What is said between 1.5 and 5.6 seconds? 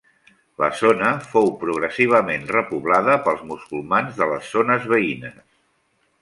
progressivament repoblada pels musulmans de les zones veïnes.